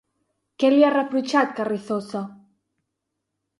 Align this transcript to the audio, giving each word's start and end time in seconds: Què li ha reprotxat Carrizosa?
Què 0.63 0.71
li 0.71 0.85
ha 0.87 0.89
reprotxat 0.95 1.53
Carrizosa? 1.61 2.25